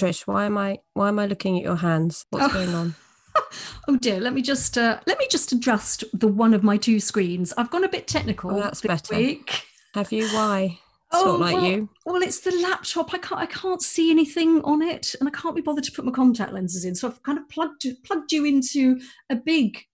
[0.00, 2.24] Trish, why am I why am I looking at your hands?
[2.30, 2.52] What's oh.
[2.54, 2.94] going on?
[3.88, 7.00] oh dear, let me just uh, let me just adjust the one of my two
[7.00, 7.52] screens.
[7.58, 8.50] I've gone a bit technical.
[8.52, 9.14] Oh, that's better.
[9.14, 9.62] Week.
[9.94, 10.26] Have you?
[10.28, 10.78] Why?
[11.12, 11.88] It's oh, like well, you.
[12.06, 13.12] Well, it's the laptop.
[13.12, 16.04] I can't I can't see anything on it, and I can't be bothered to put
[16.04, 16.94] my contact lenses in.
[16.94, 19.86] So I've kind of plugged plugged you into a big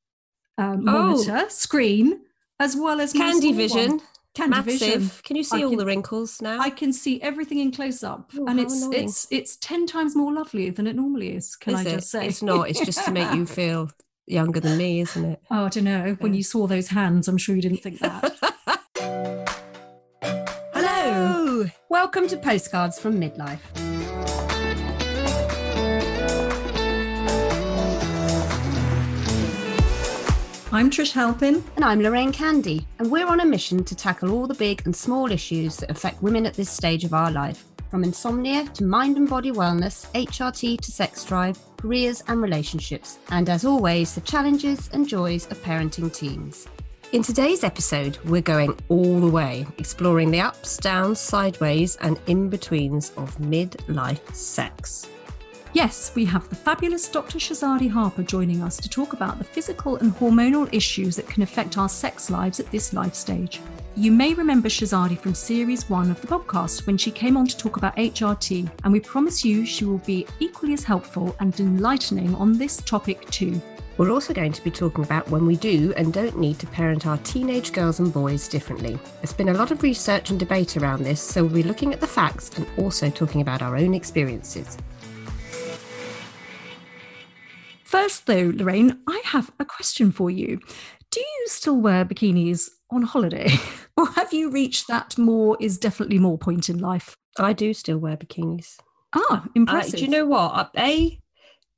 [0.58, 1.48] um, monitor oh.
[1.48, 2.20] screen
[2.60, 3.92] as well as Candy Vision.
[3.92, 4.00] One.
[4.38, 5.22] Massive.
[5.22, 6.60] Can you see I all can, the wrinkles now?
[6.60, 9.04] I can see everything in close up, oh, and it's annoying.
[9.04, 11.56] it's it's ten times more lovely than it normally is.
[11.56, 11.94] Can is I it?
[11.94, 12.26] just say?
[12.26, 12.68] It's not.
[12.68, 13.90] It's just to make you feel
[14.26, 15.42] younger than me, isn't it?
[15.50, 16.16] Oh, I don't know.
[16.20, 18.36] When you saw those hands, I'm sure you didn't think that.
[20.74, 21.66] Hello.
[21.88, 23.85] Welcome to Postcards from Midlife.
[30.72, 31.62] I'm Trish Halpin.
[31.76, 32.84] And I'm Lorraine Candy.
[32.98, 36.20] And we're on a mission to tackle all the big and small issues that affect
[36.20, 37.64] women at this stage of our life.
[37.88, 43.20] From insomnia to mind and body wellness, HRT to sex drive, careers and relationships.
[43.30, 46.66] And as always, the challenges and joys of parenting teens.
[47.12, 52.50] In today's episode, we're going all the way, exploring the ups, downs, sideways, and in
[52.50, 55.06] betweens of midlife sex.
[55.76, 57.36] Yes, we have the fabulous Dr.
[57.36, 61.76] Shahzadi Harper joining us to talk about the physical and hormonal issues that can affect
[61.76, 63.60] our sex lives at this life stage.
[63.94, 67.58] You may remember Shahzadi from series one of the podcast when she came on to
[67.58, 72.34] talk about HRT, and we promise you she will be equally as helpful and enlightening
[72.36, 73.60] on this topic too.
[73.98, 77.06] We're also going to be talking about when we do and don't need to parent
[77.06, 78.98] our teenage girls and boys differently.
[79.20, 82.00] There's been a lot of research and debate around this, so we'll be looking at
[82.00, 84.78] the facts and also talking about our own experiences.
[87.96, 90.60] First, though, Lorraine, I have a question for you.
[91.10, 93.48] Do you still wear bikinis on holiday?
[93.96, 97.16] or have you reached that more is definitely more point in life?
[97.38, 98.76] I do still wear bikinis.
[99.14, 99.94] Ah, impressive.
[99.94, 100.70] Uh, do you know what?
[100.76, 101.18] A,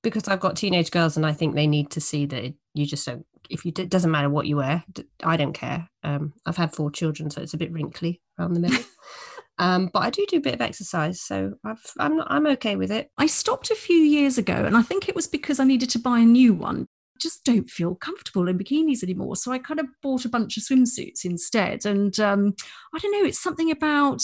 [0.03, 3.07] because I've got teenage girls and I think they need to see that you just
[3.07, 4.83] don't, if you, it doesn't matter what you wear,
[5.23, 5.89] I don't care.
[6.03, 8.83] Um, I've had four children, so it's a bit wrinkly around the middle.
[9.59, 12.77] Um, but I do do a bit of exercise, so i am not, I'm okay
[12.77, 13.11] with it.
[13.19, 15.99] I stopped a few years ago, and I think it was because I needed to
[15.99, 16.83] buy a new one.
[16.83, 20.57] I just don't feel comfortable in bikinis anymore, so I kind of bought a bunch
[20.57, 21.87] of swimsuits instead.
[21.87, 22.55] And um,
[22.95, 24.23] I don't know, it's something about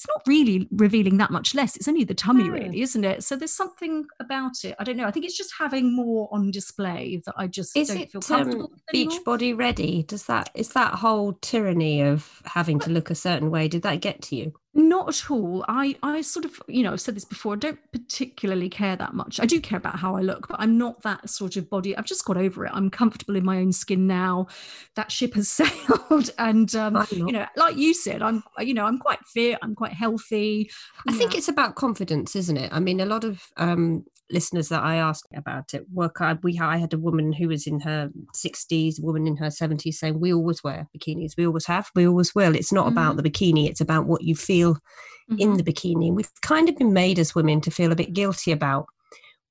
[0.00, 1.76] it's not really revealing that much less.
[1.76, 2.54] It's only the tummy, no.
[2.54, 3.22] really, isn't it?
[3.22, 4.74] So there's something about it.
[4.78, 5.06] I don't know.
[5.06, 8.22] I think it's just having more on display that I just is don't it, feel
[8.22, 8.70] comfortable.
[8.72, 10.04] Um, beach body ready?
[10.04, 13.68] Does that is that whole tyranny of having to look a certain way?
[13.68, 14.54] Did that get to you?
[14.72, 15.64] Not at all.
[15.66, 19.14] I, I sort of, you know, I've said this before, I don't particularly care that
[19.14, 19.40] much.
[19.40, 21.96] I do care about how I look, but I'm not that sort of body.
[21.96, 22.70] I've just got over it.
[22.72, 24.46] I'm comfortable in my own skin now.
[24.94, 26.30] That ship has sailed.
[26.38, 29.92] And, um, you know, like you said, I'm, you know, I'm quite fit, I'm quite
[29.92, 30.70] healthy.
[31.08, 32.72] I think it's about confidence, isn't it?
[32.72, 36.20] I mean, a lot of um, listeners that I asked about it work.
[36.20, 39.46] I, we I had a woman who was in her 60s, a woman in her
[39.46, 41.32] 70s, saying we always wear bikinis.
[41.36, 41.90] We always have.
[41.94, 42.54] We always will.
[42.54, 42.98] It's not mm-hmm.
[42.98, 43.68] about the bikini.
[43.68, 45.38] It's about what you feel mm-hmm.
[45.38, 46.12] in the bikini.
[46.12, 48.86] We've kind of been made as women to feel a bit guilty about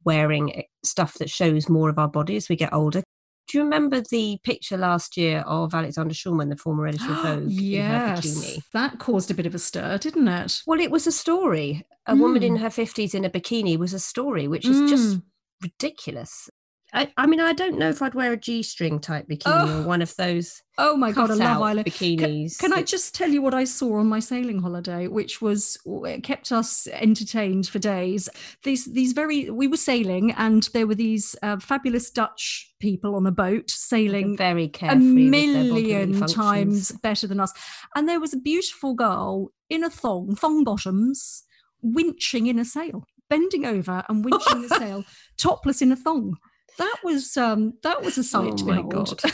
[0.06, 3.04] wearing eh, stuff that shows more of our body as we get older.
[3.50, 7.50] Do you remember the picture last year of Alexandra Shulman, the former editor of Vogue?
[7.50, 10.62] yes, that caused a bit of a stir, didn't it?
[10.68, 11.84] Well, it was a story.
[12.06, 12.20] A mm.
[12.20, 12.62] woman in hmm.
[12.62, 14.90] her 50s in a bikini was a story, which is mm.
[14.90, 15.20] just hmm.
[15.64, 16.50] ridiculous.
[16.92, 19.82] I, I, mean, I don't know if I'd wear a G-string type bikini oh.
[19.82, 20.64] or one of those.
[20.78, 22.58] Oh my god, I love Island bikinis.
[22.58, 25.78] Can, can, I just tell you what I saw on my sailing holiday, which was
[26.24, 28.30] kept us entertained for days.
[28.63, 33.28] These these very we were sailing, and there were these uh, fabulous Dutch people on
[33.28, 37.54] a boat sailing very carefully, a million times better than us,
[37.96, 41.44] and there was a beautiful girl in a thong, thong bottoms,
[41.86, 45.04] winching in a sail, bending over and winching the sail,
[45.38, 46.38] topless in a thong
[46.80, 49.22] that was um that was a sight oh to behold.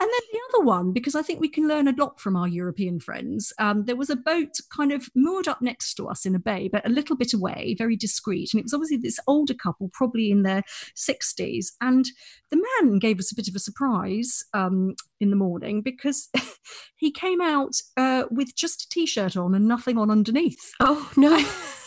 [0.00, 2.48] And then the other one, because I think we can learn a lot from our
[2.48, 6.34] European friends, um, there was a boat kind of moored up next to us in
[6.34, 8.50] a bay, but a little bit away, very discreet.
[8.52, 10.62] And it was obviously this older couple, probably in their
[10.96, 11.68] 60s.
[11.80, 12.04] And
[12.50, 16.28] the man gave us a bit of a surprise um, in the morning because
[16.96, 20.72] he came out uh, with just a t shirt on and nothing on underneath.
[20.80, 21.42] Oh, no.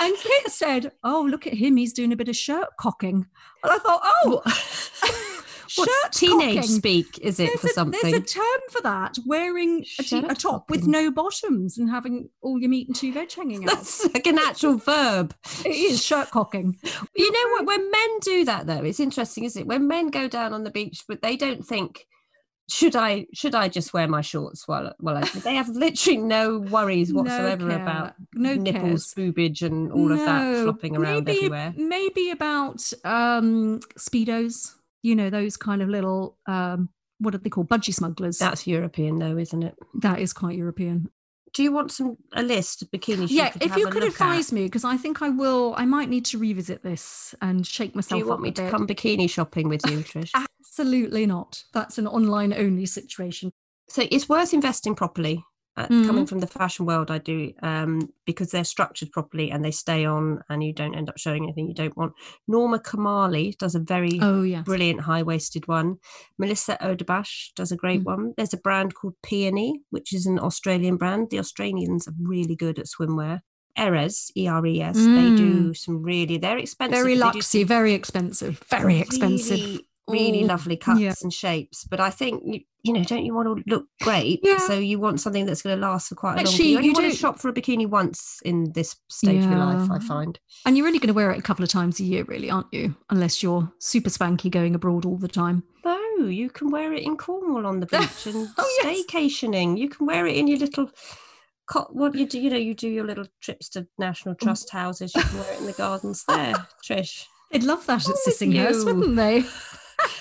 [0.00, 1.76] And Kit said, "Oh, look at him!
[1.76, 3.26] He's doing a bit of shirt cocking."
[3.62, 4.42] And I thought, "Oh,
[5.76, 6.70] What shirt teenage cocking.
[6.70, 8.00] speak is it There's for a, something?
[8.02, 9.16] There's a term for that.
[9.26, 12.96] Wearing a, t- a Shirt top with no bottoms and having all your meat and
[12.96, 13.70] two veg hanging out.
[13.76, 15.34] That's like an actual verb.
[15.64, 16.76] it is shirt cocking.
[17.16, 17.66] You know what?
[17.66, 19.68] When men do that, though, it's interesting, isn't it?
[19.68, 22.06] When men go down on the beach, but they don't think,
[22.68, 26.58] should I should I just wear my shorts while while I, they have literally no
[26.58, 29.14] worries whatsoever care, about no nipples, cares.
[29.14, 31.74] boobage, and all of that flopping around maybe, everywhere.
[31.76, 34.74] Maybe about um, speedos.
[35.02, 36.88] You know those kind of little um,
[37.22, 37.68] what are they called?
[37.68, 38.38] Budgie smugglers.
[38.38, 39.74] That's European, though, isn't it?
[40.00, 41.08] that is quite European.
[41.54, 43.28] Do you want some a list of bikinis?
[43.30, 44.54] yeah, if you could advise at?
[44.54, 45.74] me, because I think I will.
[45.76, 48.18] I might need to revisit this and shake myself.
[48.18, 48.70] Do you want up me to bit.
[48.70, 50.30] come bikini shopping with you, Trish?
[50.72, 51.62] Absolutely not.
[51.74, 53.52] That's an online only situation.
[53.88, 55.44] so it's worth investing properly.
[55.76, 56.06] Uh, Mm.
[56.06, 60.04] Coming from the fashion world, I do um, because they're structured properly and they stay
[60.04, 62.12] on, and you don't end up showing anything you don't want.
[62.46, 64.64] Norma Kamali does a very Oh yes.
[64.64, 65.96] brilliant high waisted one.
[66.38, 68.04] Melissa Odabash does a great Mm.
[68.04, 68.34] one.
[68.36, 71.28] There's a brand called Peony, which is an Australian brand.
[71.30, 73.40] The Australians are really good at swimwear.
[73.76, 76.98] Eres, E R E S, they do some really, they're expensive.
[76.98, 77.02] Mm.
[77.02, 79.58] Very luxy, some very expensive, very expensive.
[79.58, 81.14] Really, really Oh, lovely cuts yeah.
[81.22, 81.84] and shapes.
[81.84, 84.40] But I think, you, you know, don't you want to look great?
[84.42, 84.58] Yeah.
[84.58, 86.92] So you want something that's going to last for quite a long Actually, You you
[86.92, 90.38] want to shop for a bikini once in this stage of your life, I find.
[90.66, 92.72] And you're only going to wear it a couple of times a year, really, aren't
[92.72, 92.94] you?
[93.10, 95.62] Unless you're super spanky going abroad all the time.
[95.84, 99.02] No, you can wear it in Cornwall on the beach and Oh, yes.
[99.06, 99.78] staycationing.
[99.78, 100.90] You can wear it in your little.
[101.90, 104.40] What you do, you know, you do your little trips to National Mm.
[104.40, 105.14] Trust houses.
[105.14, 106.54] You can wear it in the gardens there,
[106.86, 107.24] Trish.
[107.50, 109.44] They'd love that at Oh, Sissinghurst, wouldn't they?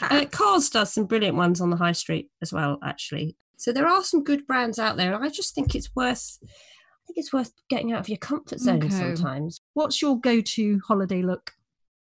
[0.01, 3.35] Uh, Cars does some brilliant ones on the high street as well, actually.
[3.57, 5.13] So there are some good brands out there.
[5.21, 6.39] I just think it's worth.
[6.43, 6.47] I
[7.07, 8.89] think it's worth getting out of your comfort zone Okay.
[8.89, 9.61] sometimes.
[9.73, 11.51] What's your go-to holiday look?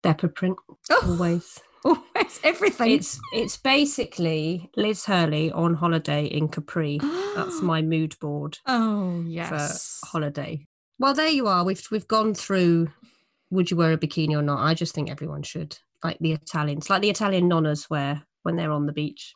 [0.03, 0.57] Leopard print,
[0.91, 1.59] Oh, always.
[1.85, 2.91] always everything.
[2.91, 6.99] It's it's basically Liz Hurley on holiday in Capri.
[7.35, 9.99] That's my mood board Oh for yes.
[10.03, 10.67] holiday.
[10.99, 11.63] Well, there you are.
[11.63, 12.89] We've we've gone through.
[13.51, 14.59] Would you wear a bikini or not?
[14.63, 18.71] I just think everyone should, like the Italians, like the Italian nonnas wear when they're
[18.71, 19.33] on the beach.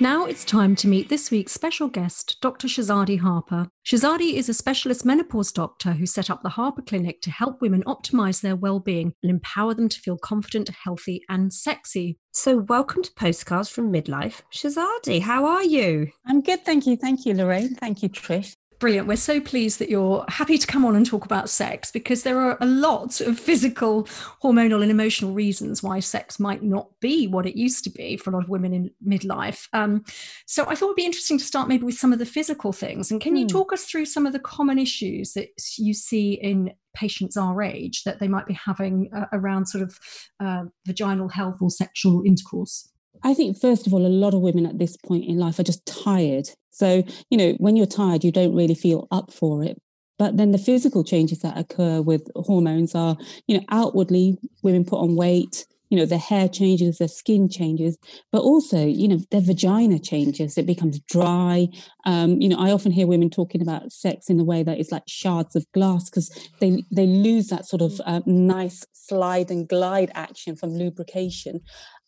[0.00, 2.68] Now it's time to meet this week's special guest, Dr.
[2.68, 3.68] Shahzadi Harper.
[3.86, 7.82] Shahzadi is a specialist menopause doctor who set up the Harper Clinic to help women
[7.84, 12.18] optimize their well-being and empower them to feel confident, healthy, and sexy.
[12.32, 14.42] So, welcome to Postcards from Midlife.
[14.52, 16.08] Shahzadi, how are you?
[16.26, 16.96] I'm good, thank you.
[16.96, 17.74] Thank you, Lorraine.
[17.74, 18.56] Thank you, Trish.
[18.80, 19.06] Brilliant.
[19.08, 22.40] We're so pleased that you're happy to come on and talk about sex because there
[22.40, 24.04] are a lot of physical,
[24.42, 28.30] hormonal, and emotional reasons why sex might not be what it used to be for
[28.30, 29.68] a lot of women in midlife.
[29.72, 30.04] Um,
[30.46, 33.10] so I thought it'd be interesting to start maybe with some of the physical things.
[33.10, 33.48] And can you Hmm.
[33.48, 35.48] talk us through some of the common issues that
[35.78, 39.98] you see in patients our age that they might be having uh, around sort of
[40.40, 42.88] uh, vaginal health or sexual intercourse?
[43.24, 45.64] I think, first of all, a lot of women at this point in life are
[45.64, 46.50] just tired.
[46.70, 49.80] So, you know, when you're tired, you don't really feel up for it.
[50.18, 53.16] But then the physical changes that occur with hormones are,
[53.48, 57.96] you know, outwardly, women put on weight, you know, their hair changes, their skin changes,
[58.30, 60.56] but also, you know, their vagina changes.
[60.56, 61.68] It becomes dry.
[62.04, 64.92] Um, you know, I often hear women talking about sex in a way that is
[64.92, 69.68] like shards of glass because they they lose that sort of uh, nice slide and
[69.68, 71.60] glide action from lubrication.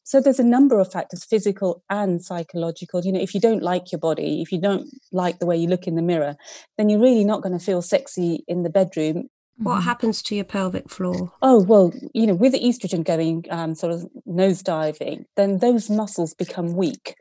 [0.07, 3.05] So there's a number of factors, physical and psychological.
[3.05, 5.67] You know, if you don't like your body, if you don't like the way you
[5.67, 6.37] look in the mirror,
[6.79, 9.29] then you're really not going to feel sexy in the bedroom.
[9.59, 9.85] What Mhm.
[9.85, 11.33] happens to your pelvic floor?
[11.43, 16.35] Oh well, you know, with the estrogen going um, sort of nosediving, then those muscles
[16.35, 17.17] become weak.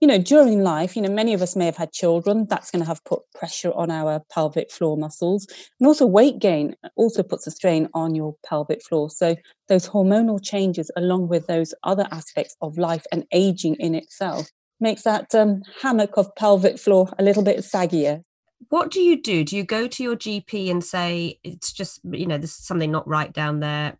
[0.00, 2.46] You know, during life, you know, many of us may have had children.
[2.48, 5.46] That's going to have put pressure on our pelvic floor muscles,
[5.78, 9.10] and also weight gain also puts a strain on your pelvic floor.
[9.10, 9.36] So
[9.68, 14.50] those hormonal changes, along with those other aspects of life and aging in itself,
[14.80, 18.22] makes that um, hammock of pelvic floor a little bit saggier.
[18.68, 19.44] What do you do?
[19.44, 23.06] Do you go to your GP and say, it's just, you know, there's something not
[23.06, 23.98] right down there?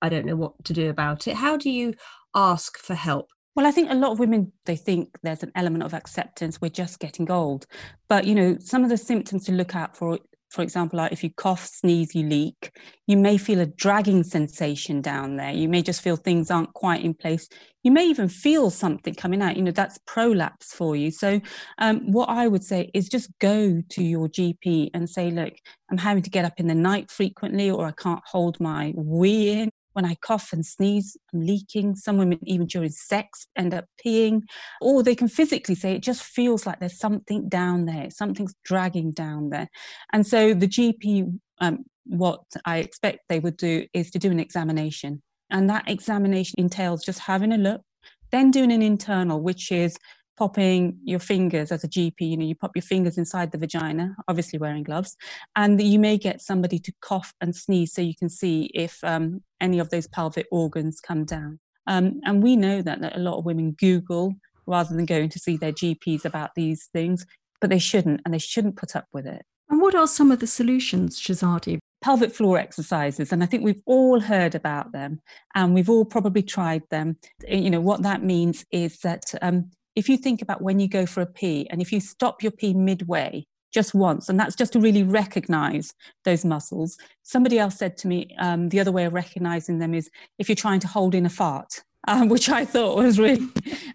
[0.00, 1.36] I don't know what to do about it.
[1.36, 1.94] How do you
[2.34, 3.30] ask for help?
[3.54, 6.60] Well, I think a lot of women they think there's an element of acceptance.
[6.60, 7.66] We're just getting old,
[8.08, 10.18] but you know, some of the symptoms to look out for
[10.52, 15.00] for example, like if you cough, sneeze, you leak, you may feel a dragging sensation
[15.00, 15.50] down there.
[15.50, 17.48] You may just feel things aren't quite in place.
[17.82, 19.56] You may even feel something coming out.
[19.56, 21.10] You know, that's prolapse for you.
[21.10, 21.40] So,
[21.78, 25.54] um, what I would say is just go to your GP and say, look,
[25.90, 29.52] I'm having to get up in the night frequently, or I can't hold my wee
[29.52, 31.96] in when I cough and sneeze, I'm leaking.
[31.96, 34.42] Some women, even during sex, end up peeing.
[34.80, 39.12] Or they can physically say it just feels like there's something down there, something's dragging
[39.12, 39.68] down there.
[40.12, 44.40] And so the GP, um, what I expect they would do is to do an
[44.40, 45.22] examination.
[45.50, 47.82] And that examination entails just having a look,
[48.30, 49.96] then doing an internal, which is
[50.42, 54.16] popping your fingers as a GP, you know, you pop your fingers inside the vagina,
[54.26, 55.16] obviously wearing gloves,
[55.54, 59.40] and you may get somebody to cough and sneeze so you can see if um,
[59.60, 61.60] any of those pelvic organs come down.
[61.86, 64.34] Um, and we know that, that a lot of women Google
[64.66, 67.24] rather than going to see their GPs about these things,
[67.60, 69.42] but they shouldn't, and they shouldn't put up with it.
[69.68, 71.78] And what are some of the solutions, Shahzadi?
[72.02, 75.20] pelvic floor exercises and i think we've all heard about them
[75.54, 77.16] and we've all probably tried them
[77.48, 81.06] you know what that means is that um, if you think about when you go
[81.06, 84.74] for a pee and if you stop your pee midway just once, and that's just
[84.74, 85.94] to really recognize
[86.24, 86.98] those muscles.
[87.22, 90.56] Somebody else said to me um, the other way of recognizing them is if you're
[90.56, 91.82] trying to hold in a fart.
[92.08, 93.46] Um, which I thought was really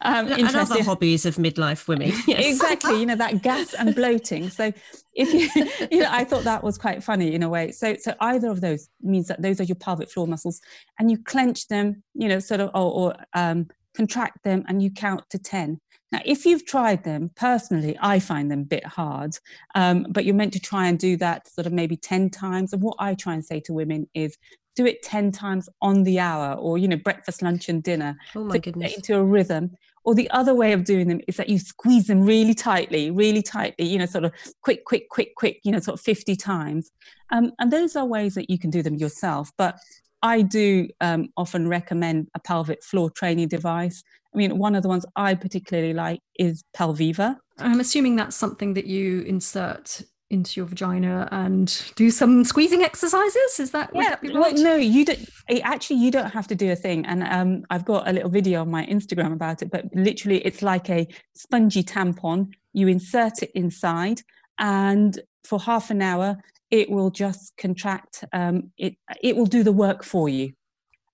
[0.02, 0.62] um, interesting.
[0.62, 2.14] Another hobbies of midlife women.
[2.28, 2.46] Yes.
[2.46, 4.50] exactly, you know that gas and bloating.
[4.50, 4.72] So
[5.14, 7.72] if you, you know, I thought that was quite funny in a way.
[7.72, 10.62] So, so either of those means that those are your pelvic floor muscles,
[10.98, 14.90] and you clench them, you know, sort of, or, or um, contract them, and you
[14.90, 15.82] count to ten.
[16.12, 19.38] Now, if you've tried them, personally, I find them a bit hard,
[19.76, 22.72] um, but you're meant to try and do that sort of maybe 10 times.
[22.72, 24.38] And what I try and say to women is
[24.76, 28.16] do it 10 times on the hour or, you know, breakfast, lunch, and dinner.
[28.36, 28.92] Oh, my goodness.
[28.92, 29.72] Get into a rhythm.
[30.06, 33.42] Or the other way of doing them is that you squeeze them really tightly, really
[33.42, 36.92] tightly, you know, sort of quick, quick, quick, quick, you know, sort of 50 times.
[37.34, 39.52] Um, and those are ways that you can do them yourself.
[39.58, 39.78] But
[40.22, 44.04] I do um, often recommend a pelvic floor training device.
[44.38, 47.38] I mean, one of the ones I particularly like is Pelviva.
[47.58, 53.60] I'm assuming that's something that you insert into your vagina and do some squeezing exercises.
[53.60, 54.10] Is that yeah?
[54.10, 54.34] That right?
[54.36, 55.28] well, no, you don't.
[55.64, 57.04] Actually, you don't have to do a thing.
[57.08, 59.72] And um, I've got a little video on my Instagram about it.
[59.72, 62.54] But literally, it's like a spongy tampon.
[62.74, 64.22] You insert it inside,
[64.60, 66.38] and for half an hour,
[66.70, 68.24] it will just contract.
[68.34, 70.54] Um, it it will do the work for you,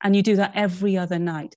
[0.01, 1.56] and you do that every other night.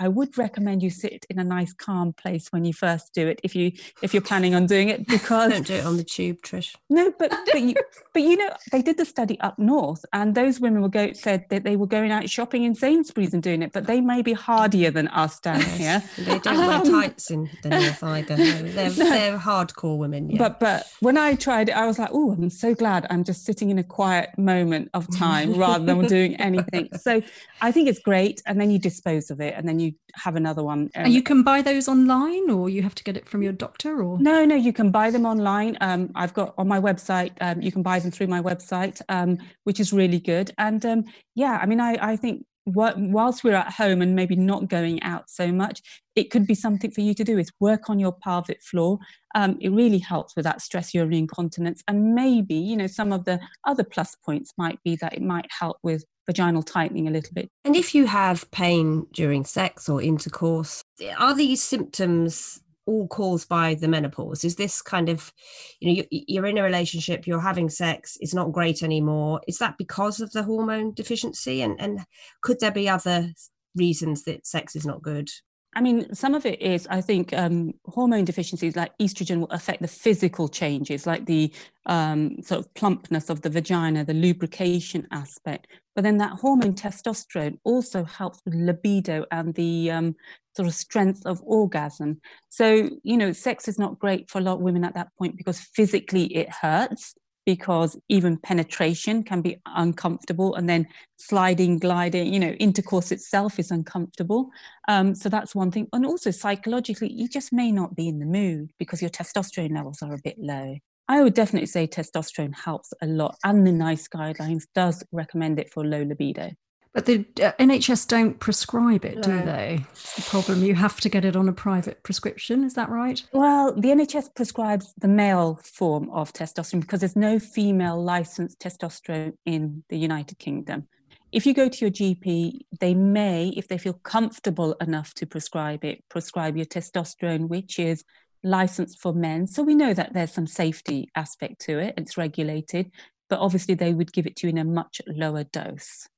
[0.00, 3.38] I would recommend you sit in a nice calm place when you first do it
[3.44, 6.40] if you if you're planning on doing it because don't do it on the tube,
[6.40, 6.74] Trish.
[6.88, 7.74] No, but but you
[8.14, 11.44] but you know they did the study up north and those women were go said
[11.50, 14.32] that they were going out shopping in Sainsbury's and doing it, but they may be
[14.32, 16.02] hardier than us down here.
[16.16, 18.36] They don't um, wear tights in the north either.
[18.70, 19.10] They're no.
[19.10, 20.30] they're hardcore women.
[20.30, 20.38] Yeah.
[20.38, 23.44] But but when I tried it, I was like, oh, I'm so glad I'm just
[23.44, 26.88] sitting in a quiet moment of time rather than doing anything.
[26.98, 27.20] So
[27.60, 30.62] I think it's great, and then you dispose of it, and then you have another
[30.62, 30.90] one.
[30.94, 34.02] Um, you can buy those online, or you have to get it from your doctor,
[34.02, 35.76] or no, no, you can buy them online.
[35.80, 37.32] Um, I've got on my website.
[37.40, 40.52] Um, you can buy them through my website, um, which is really good.
[40.58, 41.04] And um,
[41.34, 45.30] yeah, I mean, I, I think whilst we're at home and maybe not going out
[45.30, 45.82] so much,
[46.14, 48.98] it could be something for you to do is work on your pelvic floor.
[49.34, 51.82] Um, it really helps with that stress urinary incontinence.
[51.88, 55.46] And maybe, you know, some of the other plus points might be that it might
[55.50, 57.48] help with vaginal tightening a little bit.
[57.64, 60.82] And if you have pain during sex or intercourse,
[61.18, 62.60] are these symptoms
[62.90, 64.44] all caused by the menopause?
[64.44, 65.32] Is this kind of,
[65.78, 69.40] you know, you're in a relationship, you're having sex, it's not great anymore.
[69.46, 71.62] Is that because of the hormone deficiency?
[71.62, 72.00] And, and
[72.42, 73.32] could there be other
[73.76, 75.30] reasons that sex is not good?
[75.72, 79.82] I mean, some of it is, I think, um, hormone deficiencies like estrogen will affect
[79.82, 81.52] the physical changes, like the
[81.86, 85.68] um, sort of plumpness of the vagina, the lubrication aspect.
[85.94, 90.16] But then that hormone testosterone also helps with libido and the um,
[90.60, 92.20] sort of strength of orgasm.
[92.50, 95.38] So, you know, sex is not great for a lot of women at that point
[95.38, 97.14] because physically it hurts
[97.46, 100.86] because even penetration can be uncomfortable and then
[101.16, 104.50] sliding gliding you know intercourse itself is uncomfortable.
[104.86, 105.88] Um, so that's one thing.
[105.94, 110.02] And also psychologically you just may not be in the mood because your testosterone levels
[110.02, 110.76] are a bit low.
[111.08, 115.72] I would definitely say testosterone helps a lot and the NICE guidelines does recommend it
[115.72, 116.50] for low libido
[116.92, 119.84] but the uh, NHS don't prescribe it, do they?
[119.92, 120.64] It's the problem.
[120.64, 122.64] You have to get it on a private prescription.
[122.64, 123.22] Is that right?
[123.32, 129.34] Well, the NHS prescribes the male form of testosterone because there's no female licensed testosterone
[129.46, 130.88] in the United Kingdom.
[131.32, 135.84] If you go to your GP, they may, if they feel comfortable enough to prescribe
[135.84, 138.04] it, prescribe your testosterone, which is
[138.42, 139.46] licensed for men.
[139.46, 141.94] So we know that there's some safety aspect to it.
[141.96, 142.90] It's regulated
[143.30, 146.08] but obviously they would give it to you in a much lower dose.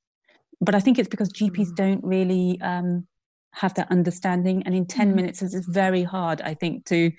[0.61, 1.75] But I think it's because GPs mm.
[1.75, 3.07] don't really um,
[3.53, 4.63] have that understanding.
[4.63, 5.15] And in 10 mm.
[5.15, 7.11] minutes, it's very hard, I think, to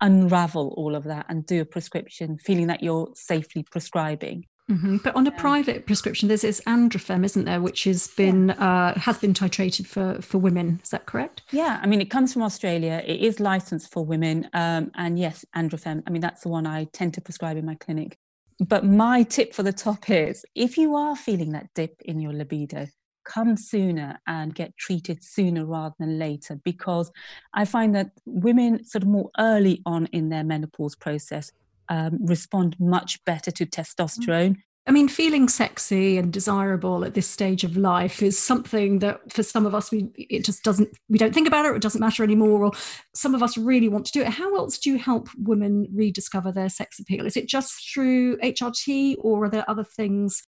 [0.00, 4.46] unravel all of that and do a prescription, feeling that you're safely prescribing.
[4.70, 4.98] Mm-hmm.
[4.98, 5.40] But on a yeah.
[5.40, 8.92] private prescription, there's this AndroFeme, isn't there, which has been yeah.
[8.94, 10.80] uh, has been titrated for for women.
[10.82, 11.42] Is that correct?
[11.50, 13.02] Yeah, I mean, it comes from Australia.
[13.04, 16.04] It is licensed for women, um, and yes, AndroFeme.
[16.06, 18.16] I mean, that's the one I tend to prescribe in my clinic.
[18.60, 22.34] But my tip for the top is, if you are feeling that dip in your
[22.34, 22.86] libido,
[23.24, 27.10] come sooner and get treated sooner rather than later because
[27.54, 31.52] I find that women sort of more early on in their menopause process
[31.88, 34.56] um, respond much better to testosterone.
[34.86, 39.42] I mean, feeling sexy and desirable at this stage of life is something that for
[39.42, 42.24] some of us, we it just doesn't, we don't think about it, it doesn't matter
[42.24, 42.72] anymore, or
[43.14, 44.28] some of us really want to do it.
[44.28, 47.26] How else do you help women rediscover their sex appeal?
[47.26, 50.42] Is it just through HRT, or are there other things?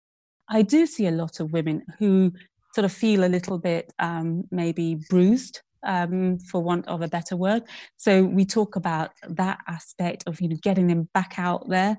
[0.50, 2.32] I do see a lot of women who
[2.74, 7.36] sort of feel a little bit um, maybe bruised um, for want of a better
[7.36, 7.64] word.
[7.98, 11.98] So we talk about that aspect of you know getting them back out there.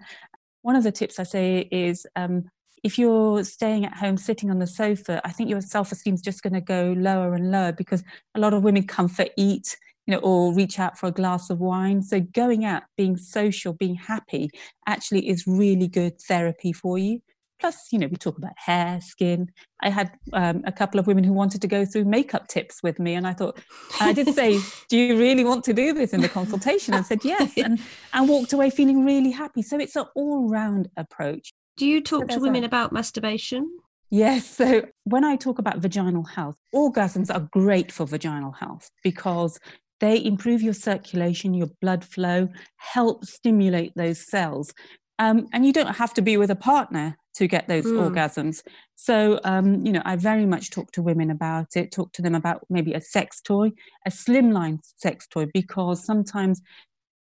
[0.63, 2.45] One of the tips I say is um,
[2.83, 6.43] if you're staying at home sitting on the sofa, I think your self-esteem is just
[6.43, 8.03] going to go lower and lower because
[8.35, 9.77] a lot of women comfort eat,
[10.07, 12.03] you know, or reach out for a glass of wine.
[12.03, 14.51] So going out, being social, being happy
[14.87, 17.21] actually is really good therapy for you.
[17.63, 19.49] Plus, you know, we talk about hair, skin.
[19.81, 22.99] I had um, a couple of women who wanted to go through makeup tips with
[22.99, 23.61] me, and I thought,
[24.01, 27.25] I did say, "Do you really want to do this in the consultation?" I said
[27.25, 27.81] yes, and
[28.15, 29.63] and walked away feeling really happy.
[29.63, 31.53] So it's an all-round approach.
[31.77, 33.71] Do you talk so to women a, about masturbation?
[34.11, 34.45] Yes.
[34.45, 39.61] So when I talk about vaginal health, orgasms are great for vaginal health because
[40.01, 44.75] they improve your circulation, your blood flow, help stimulate those cells.
[45.23, 47.97] Um, and you don't have to be with a partner to get those mm.
[47.97, 48.65] orgasms.
[48.97, 52.35] So, um, you know, I very much talk to women about it, talk to them
[52.35, 53.71] about maybe a sex toy,
[54.05, 56.61] a slimline sex toy, because sometimes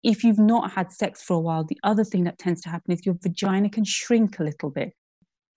[0.02, 2.90] if you've not had sex for a while, the other thing that tends to happen
[2.92, 4.94] is your vagina can shrink a little bit.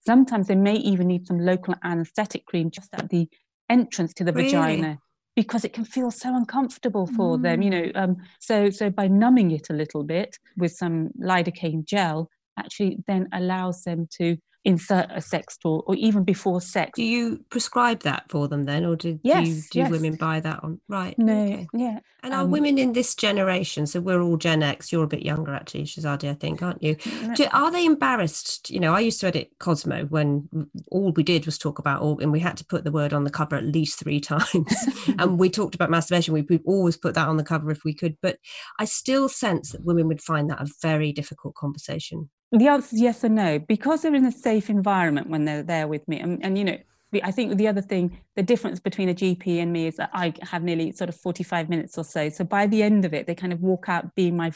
[0.05, 3.27] Sometimes they may even need some local anesthetic cream just at the
[3.71, 4.49] entrance to the really?
[4.49, 4.99] vagina
[5.35, 7.41] because it can feel so uncomfortable for mm.
[7.41, 11.83] them you know um, so so by numbing it a little bit with some lidocaine
[11.83, 16.91] gel actually then allows them to insert a sex toy or even before sex.
[16.95, 19.91] Do you prescribe that for them then, or do, yes, do, you, do yes.
[19.91, 20.81] women buy that on?
[20.89, 21.17] Right.
[21.19, 21.43] No.
[21.43, 21.67] Okay.
[21.73, 21.99] Yeah.
[22.23, 23.85] And are um, women in this generation?
[23.85, 24.91] So we're all Gen X.
[24.91, 26.95] You're a bit younger, actually, Shahzadi, I think, aren't you?
[27.35, 28.71] Do, are they embarrassed?
[28.71, 30.49] You know, I used to edit Cosmo when
[30.91, 33.23] all we did was talk about all, and we had to put the word on
[33.23, 34.75] the cover at least three times.
[35.19, 36.33] and we talked about masturbation.
[36.33, 38.17] We, we always put that on the cover if we could.
[38.23, 38.39] But
[38.79, 43.01] I still sense that women would find that a very difficult conversation the answer is
[43.01, 46.43] yes or no because they're in a safe environment when they're there with me and,
[46.43, 46.77] and you know
[47.23, 50.33] I think the other thing, the difference between a GP and me is that I
[50.41, 52.29] have nearly sort of 45 minutes or so.
[52.29, 54.51] So by the end of it, they kind of walk out being my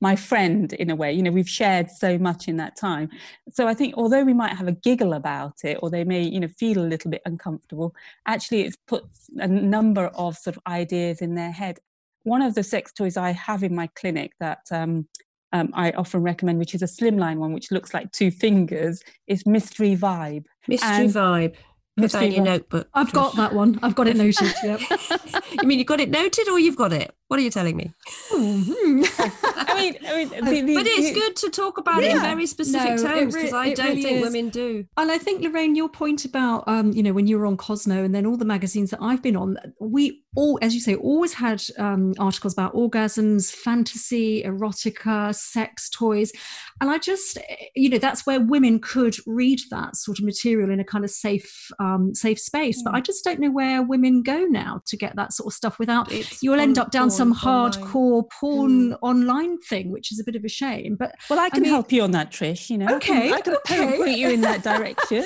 [0.00, 1.12] my friend in a way.
[1.12, 3.10] You know, we've shared so much in that time.
[3.52, 6.40] So I think although we might have a giggle about it, or they may, you
[6.40, 7.94] know, feel a little bit uncomfortable,
[8.26, 9.04] actually it's put
[9.36, 11.78] a number of sort of ideas in their head.
[12.22, 15.06] One of the sex toys I have in my clinic that um,
[15.52, 19.46] um, I often recommend, which is a slimline one, which looks like two fingers, is
[19.46, 20.44] Mystery Vibe.
[20.68, 21.54] Mystery and Vibe.
[21.96, 22.88] Put that in your notebook.
[22.94, 23.78] I've got that one.
[23.82, 24.54] I've got it noted.
[24.62, 24.80] Yep.
[25.62, 27.14] you mean you've got it noted or you've got it?
[27.30, 27.92] What are you telling me?
[28.32, 29.04] Mm-hmm.
[29.56, 32.08] I mean, I mean the, the, but it's good to talk about yeah.
[32.08, 34.22] it in very specific no, terms because re- I don't really think is.
[34.24, 34.84] women do.
[34.96, 38.02] And I think Lorraine, your point about um, you know when you were on Cosmo
[38.02, 41.34] and then all the magazines that I've been on, we all, as you say, always
[41.34, 46.32] had um, articles about orgasms, fantasy, erotica, sex toys,
[46.80, 47.38] and I just
[47.76, 51.12] you know that's where women could read that sort of material in a kind of
[51.12, 52.80] safe um, safe space.
[52.80, 52.86] Mm.
[52.86, 55.78] But I just don't know where women go now to get that sort of stuff
[55.78, 58.98] without it's you'll end up down some hardcore porn mm.
[59.02, 60.96] online thing, which is a bit of a shame.
[60.98, 62.70] But well, I can I mean, help you on that, Trish.
[62.70, 63.96] You know, okay, I can, I can okay.
[63.98, 65.24] point you in that direction.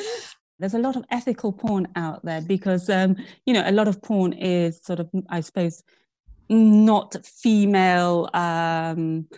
[0.59, 4.03] There's a lot of ethical porn out there because, um, you know, a lot of
[4.03, 5.83] porn is sort of, I suppose,
[6.49, 9.29] not female um,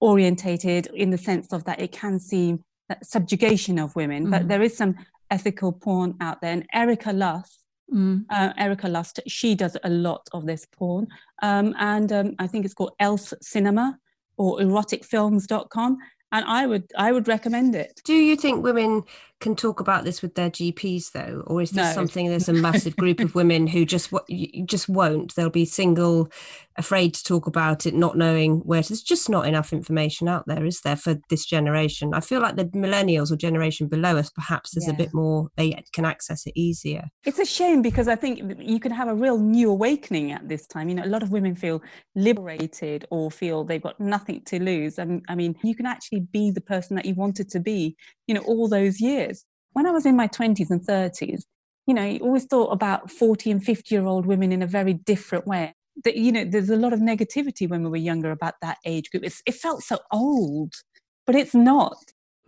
[0.00, 2.64] orientated in the sense of that it can seem
[3.02, 4.30] subjugation of women, mm.
[4.30, 4.96] but there is some
[5.30, 6.52] ethical porn out there.
[6.52, 7.60] And Erika Lust
[7.92, 8.24] Mm.
[8.30, 11.08] Uh, Erika Lust, she does a lot of this porn.
[11.42, 13.98] Um, and um, I think it's called Else Cinema
[14.36, 15.98] or eroticfilms.com.
[16.32, 18.00] And I would I would recommend it.
[18.04, 19.02] Do you think women
[19.40, 21.92] can talk about this with their GPs though, or is this No.
[21.92, 24.12] something there's a massive group of women who just
[24.64, 25.34] just won't?
[25.34, 26.30] They'll be single,
[26.76, 28.82] afraid to talk about it, not knowing where.
[28.82, 32.12] To, there's just not enough information out there, is there, for this generation?
[32.14, 35.48] I feel like the millennials or generation below us, perhaps there's a bit more.
[35.56, 37.08] They can access it easier.
[37.24, 40.66] It's a shame because I think you can have a real new awakening at this
[40.66, 40.88] time.
[40.88, 41.82] You know, a lot of women feel
[42.14, 44.98] liberated or feel they've got nothing to lose.
[44.98, 47.96] And I mean, you can actually be the person that you wanted to be,
[48.30, 49.44] you know, all those years.
[49.72, 51.42] When I was in my 20s and 30s,
[51.88, 54.94] you know, you always thought about 40 and 50 year old women in a very
[54.94, 55.74] different way.
[56.04, 59.10] That, you know, there's a lot of negativity when we were younger about that age
[59.10, 59.24] group.
[59.24, 60.74] It's, it felt so old,
[61.26, 61.96] but it's not.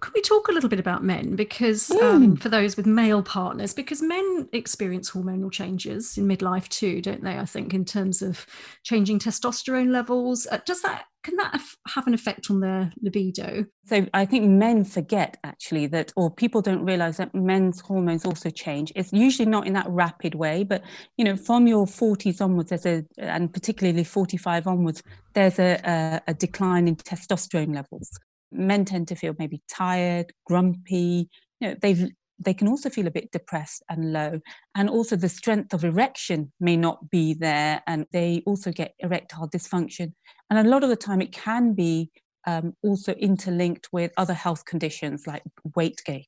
[0.02, 1.36] Could we talk a little bit about men?
[1.36, 2.02] Because Mm.
[2.02, 7.22] um, for those with male partners, because men experience hormonal changes in midlife too, don't
[7.22, 7.38] they?
[7.38, 8.44] I think in terms of
[8.82, 10.46] changing testosterone levels.
[10.50, 13.64] Uh, does that can that have- have an effect on their libido?
[13.86, 18.50] So I think men forget actually that, or people don't realize that men's hormones also
[18.50, 18.92] change.
[18.96, 20.82] It's usually not in that rapid way, but
[21.16, 25.00] you know, from your 40s onwards, there's a, and particularly 45 onwards,
[25.34, 28.10] there's a, a, a decline in testosterone levels.
[28.52, 31.28] Men tend to feel maybe tired, grumpy.
[31.60, 34.40] You know, they've they can also feel a bit depressed and low,
[34.74, 39.48] and also the strength of erection may not be there, and they also get erectile
[39.48, 40.12] dysfunction.
[40.50, 42.10] And a lot of the time, it can be
[42.46, 45.42] um, also interlinked with other health conditions like
[45.76, 46.24] weight gain.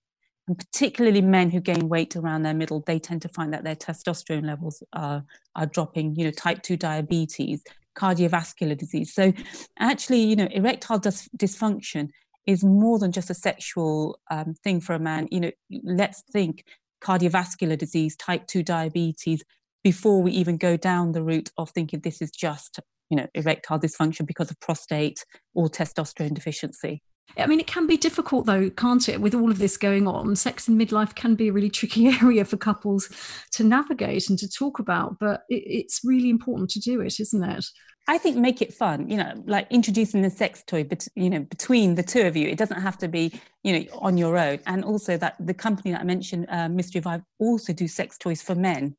[0.46, 3.76] And particularly men who gain weight around their middle, they tend to find that their
[3.76, 5.24] testosterone levels are,
[5.56, 7.62] are dropping, you know, type 2 diabetes,
[7.96, 9.12] cardiovascular disease.
[9.12, 9.32] So
[9.78, 12.10] actually, you know, erectile dys- dysfunction
[12.46, 15.28] is more than just a sexual um, thing for a man.
[15.30, 15.50] You know,
[15.82, 16.64] let's think
[17.02, 19.42] cardiovascular disease, type 2 diabetes,
[19.82, 22.80] before we even go down the route of thinking this is just
[23.10, 27.02] you know erectile dysfunction because of prostate or testosterone deficiency
[27.36, 29.20] I mean, it can be difficult though, can't it?
[29.20, 32.44] With all of this going on, sex in midlife can be a really tricky area
[32.44, 33.10] for couples
[33.52, 35.18] to navigate and to talk about.
[35.18, 37.66] But it, it's really important to do it, isn't it?
[38.06, 41.40] I think make it fun, you know, like introducing the sex toy, but you know,
[41.40, 43.32] between the two of you, it doesn't have to be,
[43.62, 44.58] you know, on your own.
[44.66, 48.42] And also that the company that I mentioned, uh, Mystery Vibe, also do sex toys
[48.42, 48.94] for men.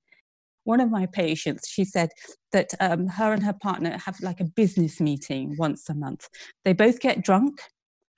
[0.64, 2.10] One of my patients, she said
[2.52, 6.28] that um, her and her partner have like a business meeting once a month.
[6.64, 7.62] They both get drunk,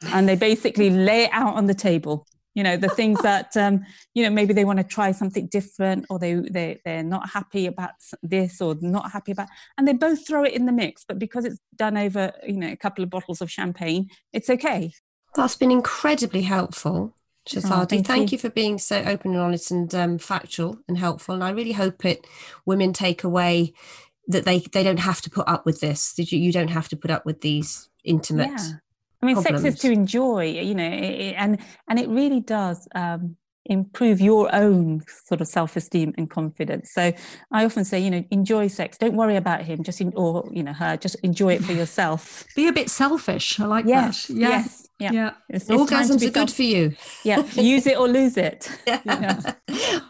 [0.05, 2.27] and they basically lay it out on the table.
[2.53, 6.05] You know, the things that um, you know maybe they want to try something different,
[6.09, 7.91] or they they they're not happy about
[8.23, 11.03] this, or not happy about, and they both throw it in the mix.
[11.07, 14.93] But because it's done over, you know, a couple of bottles of champagne, it's okay.
[15.35, 17.13] That's been incredibly helpful.
[17.47, 18.35] Shahzadi, thank thank, you.
[18.35, 18.39] you.
[18.39, 21.33] for being so open and honest and um, factual and helpful.
[21.33, 22.27] And I really hope it
[22.65, 23.73] women take away
[24.27, 26.13] that they they don't have to put up with this.
[26.13, 28.49] That you, you don't have to put up with these intimate.
[28.49, 28.71] Yeah.
[29.21, 33.35] I mean, sex is to enjoy, you know, it, and and it really does um,
[33.65, 36.91] improve your own sort of self-esteem and confidence.
[36.93, 37.11] So
[37.51, 38.97] I often say, you know, enjoy sex.
[38.97, 40.97] Don't worry about him, just in, or you know her.
[40.97, 42.45] Just enjoy it for yourself.
[42.55, 43.59] Be a bit selfish.
[43.59, 44.35] I like yes, that.
[44.35, 44.49] Yeah.
[44.49, 45.11] yes, yeah.
[45.11, 45.27] Yeah.
[45.49, 46.95] It's- it's Orgasms are good for you.
[47.23, 48.69] Yeah, use it or lose it.
[49.05, 49.39] Yeah.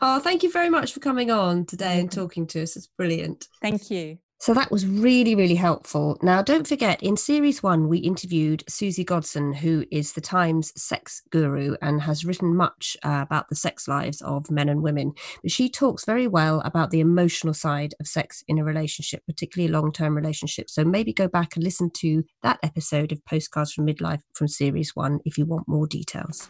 [0.01, 2.75] oh, thank you very much for coming on today and talking to us.
[2.75, 3.47] It's brilliant.
[3.61, 4.17] Thank you.
[4.39, 6.17] So that was really, really helpful.
[6.21, 11.23] Now, don't forget, in series one, we interviewed Suzi Godson, who is the Times sex
[11.31, 15.13] guru and has written much uh, about the sex lives of men and women.
[15.41, 19.71] But she talks very well about the emotional side of sex in a relationship, particularly
[19.71, 20.75] long term relationships.
[20.75, 24.95] So maybe go back and listen to that episode of Postcards from Midlife from series
[24.95, 26.49] one if you want more details.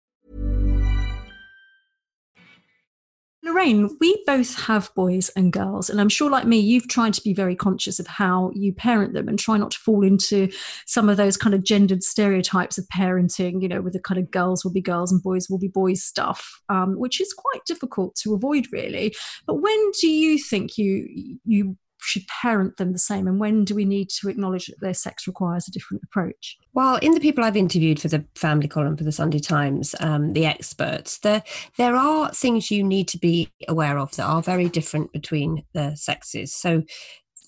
[3.51, 7.21] Lorraine, we both have boys and girls, and I'm sure, like me, you've tried to
[7.21, 10.49] be very conscious of how you parent them and try not to fall into
[10.85, 14.31] some of those kind of gendered stereotypes of parenting, you know, with the kind of
[14.31, 18.15] girls will be girls and boys will be boys stuff, um, which is quite difficult
[18.15, 19.13] to avoid, really.
[19.45, 23.75] But when do you think you you should parent them the same, and when do
[23.75, 26.57] we need to acknowledge that their sex requires a different approach?
[26.73, 30.33] Well, in the people I've interviewed for the family column for the Sunday Times, um,
[30.33, 31.43] the experts, there
[31.77, 35.95] there are things you need to be aware of that are very different between the
[35.95, 36.53] sexes.
[36.53, 36.83] So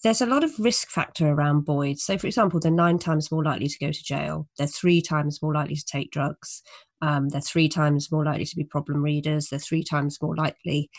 [0.04, 2.04] there's a lot of risk factor around boys.
[2.04, 4.48] So, for example, they're nine times more likely to go to jail.
[4.58, 6.62] They're three times more likely to take drugs.
[7.02, 9.48] Um, they're three times more likely to be problem readers.
[9.48, 10.89] They're three times more likely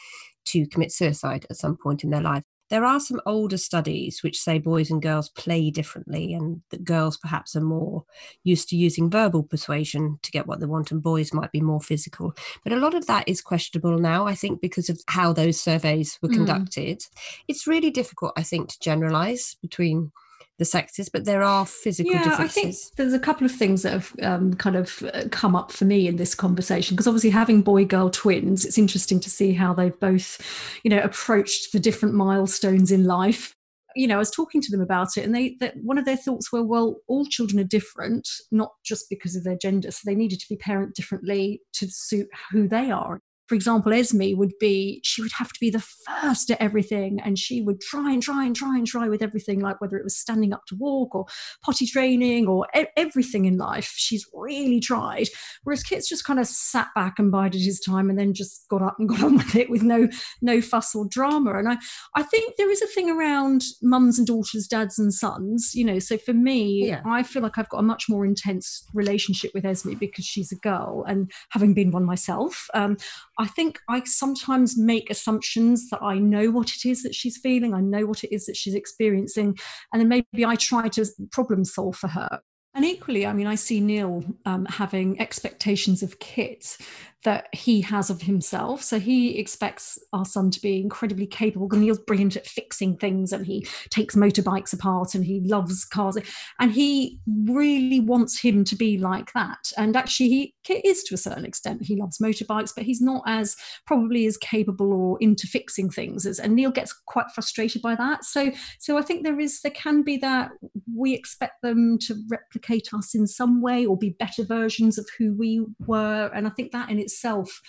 [0.46, 2.42] to commit suicide at some point in their life.
[2.70, 7.16] There are some older studies which say boys and girls play differently, and that girls
[7.16, 8.04] perhaps are more
[8.42, 11.80] used to using verbal persuasion to get what they want, and boys might be more
[11.80, 12.34] physical.
[12.62, 16.18] But a lot of that is questionable now, I think, because of how those surveys
[16.22, 16.34] were mm.
[16.34, 17.04] conducted.
[17.48, 20.12] It's really difficult, I think, to generalize between
[20.58, 22.56] the sexes, but there are physical yeah, differences.
[22.56, 25.72] I think there's a couple of things that have um, kind of uh, come up
[25.72, 29.52] for me in this conversation because obviously having boy girl twins, it's interesting to see
[29.52, 30.40] how they've both,
[30.84, 33.54] you know, approached the different milestones in life.
[33.96, 36.16] You know, I was talking to them about it, and they that one of their
[36.16, 40.16] thoughts were, well, all children are different, not just because of their gender, so they
[40.16, 45.00] needed to be parent differently to suit who they are for example, Esme would be,
[45.04, 47.20] she would have to be the first at everything.
[47.22, 50.04] And she would try and try and try and try with everything, like whether it
[50.04, 51.26] was standing up to walk or
[51.62, 53.92] potty training or e- everything in life.
[53.96, 55.28] She's really tried.
[55.64, 58.80] Whereas Kit's just kind of sat back and bided his time and then just got
[58.80, 60.08] up and got on with it with no,
[60.40, 61.58] no fuss or drama.
[61.58, 61.76] And I,
[62.14, 65.98] I think there is a thing around mums and daughters, dads and sons, you know.
[65.98, 67.02] So for me, yeah.
[67.04, 70.56] I feel like I've got a much more intense relationship with Esme because she's a
[70.56, 72.68] girl and having been one myself.
[72.72, 72.96] Um,
[73.38, 77.74] I think I sometimes make assumptions that I know what it is that she's feeling,
[77.74, 79.58] I know what it is that she's experiencing,
[79.92, 82.40] and then maybe I try to problem solve for her.
[82.74, 86.76] And equally, I mean, I see Neil um, having expectations of Kit
[87.24, 88.82] that he has of himself.
[88.82, 91.68] So he expects our son to be incredibly capable.
[91.68, 96.16] Neil's brilliant at fixing things and he takes motorbikes apart and he loves cars.
[96.60, 99.72] And he really wants him to be like that.
[99.76, 101.82] And actually, he is to a certain extent.
[101.82, 103.56] He loves motorbikes, but he's not as
[103.86, 108.24] probably as capable or into fixing things as and Neil gets quite frustrated by that.
[108.24, 110.50] So so I think there is there can be that
[110.94, 115.32] we expect them to replicate us in some way or be better versions of who
[115.34, 116.30] we were.
[116.34, 117.60] And I think that in its itself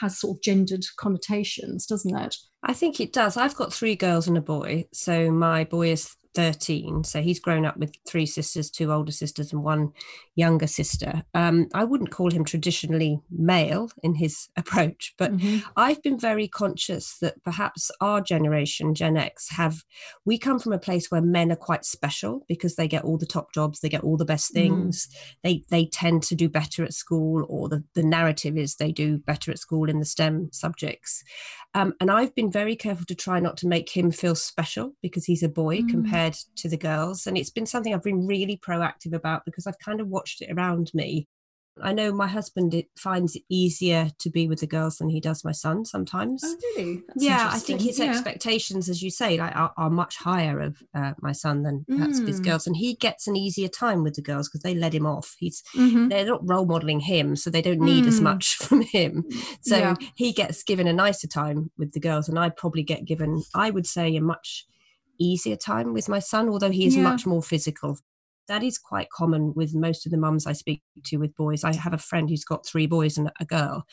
[0.00, 2.36] has sort of gendered connotations, doesn't it?
[2.62, 3.36] I think it does.
[3.36, 4.84] I've got three girls and a boy.
[4.92, 7.04] So my boy is 13.
[7.04, 9.92] So he's grown up with three sisters, two older sisters, and one
[10.36, 11.22] younger sister.
[11.34, 15.68] Um, I wouldn't call him traditionally male in his approach, but mm-hmm.
[15.76, 19.82] I've been very conscious that perhaps our generation, Gen X, have
[20.24, 23.26] we come from a place where men are quite special because they get all the
[23.26, 24.74] top jobs, they get all the best mm-hmm.
[24.74, 25.34] things, mm.
[25.42, 29.18] they they tend to do better at school, or the, the narrative is they do
[29.18, 31.24] better at school in the STEM subjects.
[31.74, 35.24] Um, and I've been very careful to try not to make him feel special because
[35.24, 35.88] he's a boy mm.
[35.88, 37.26] compared to the girls.
[37.26, 40.50] And it's been something I've been really proactive about because I've kind of watched it
[40.50, 41.28] around me
[41.82, 45.20] I know my husband it finds it easier to be with the girls than he
[45.20, 46.42] does my son sometimes.
[46.44, 47.02] Oh, really?
[47.08, 48.10] That's yeah, I think his yeah.
[48.10, 52.20] expectations, as you say, like are, are much higher of uh, my son than perhaps
[52.20, 52.26] mm.
[52.26, 55.06] his girls, and he gets an easier time with the girls because they let him
[55.06, 55.36] off.
[55.38, 56.08] He's mm-hmm.
[56.08, 58.08] they're not role modeling him, so they don't need mm.
[58.08, 59.24] as much from him.
[59.62, 59.94] So yeah.
[60.14, 63.70] he gets given a nicer time with the girls, and I probably get given, I
[63.70, 64.66] would say, a much
[65.18, 67.02] easier time with my son, although he is yeah.
[67.02, 67.98] much more physical
[68.50, 71.62] that is quite common with most of the mums I speak to with boys.
[71.62, 73.86] I have a friend who's got three boys and a girl,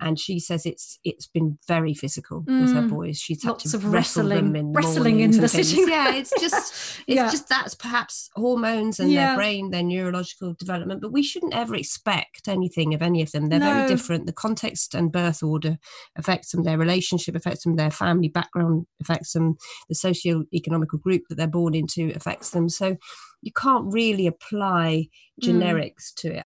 [0.00, 2.60] and she says it's it's been very physical mm.
[2.60, 2.90] with her mm.
[2.90, 3.18] boys.
[3.18, 5.88] She's Lots had to of wrestling, in wrestling in the sitting.
[5.88, 7.28] Yeah, it's just it's yeah.
[7.28, 9.26] just that's perhaps hormones and yeah.
[9.26, 11.00] their brain, their neurological development.
[11.00, 13.48] But we shouldn't ever expect anything of any of them.
[13.48, 13.74] They're no.
[13.74, 14.26] very different.
[14.26, 15.76] The context and birth order
[16.14, 16.62] affects them.
[16.62, 17.74] Their relationship affects them.
[17.74, 19.56] Their family background affects them.
[19.88, 22.68] The socio-economical group that they're born into affects them.
[22.68, 22.96] So
[23.44, 25.08] you can't really apply
[25.40, 25.48] mm.
[25.48, 26.14] generics mm.
[26.16, 26.46] to it.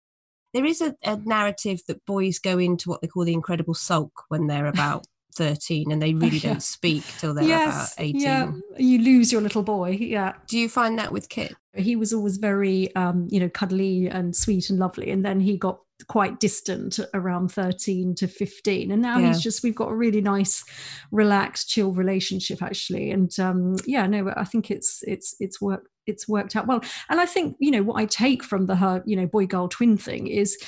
[0.52, 4.12] There is a, a narrative that boys go into what they call the incredible sulk
[4.28, 8.52] when they're about 13 and they really don't speak till they're yes, about 18 yeah
[8.78, 12.36] you lose your little boy yeah do you find that with kit he was always
[12.36, 16.98] very um you know cuddly and sweet and lovely and then he got quite distant
[17.14, 19.28] around 13 to 15 and now yeah.
[19.28, 20.64] he's just we've got a really nice
[21.12, 26.28] relaxed chill relationship actually and um yeah no i think it's it's it's worked it's
[26.28, 26.82] worked out well.
[27.08, 29.68] And I think, you know, what I take from the her, you know, boy girl
[29.68, 30.58] twin thing is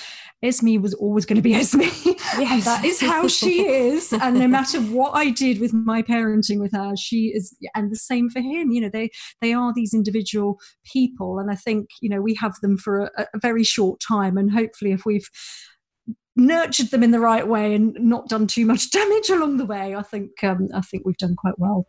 [0.43, 1.81] Esme was always going to be Esme.
[2.39, 2.65] Yes.
[2.65, 4.13] that is how she is.
[4.13, 7.97] And no matter what I did with my parenting with her, she is and the
[7.97, 8.71] same for him.
[8.71, 10.59] You know, they they are these individual
[10.97, 11.39] people.
[11.39, 14.39] And I think, you know, we have them for a, a very short time.
[14.39, 15.29] And hopefully if we've
[16.37, 19.95] nurtured them in the right way and not done too much damage along the way,
[19.95, 21.87] I think um, I think we've done quite well.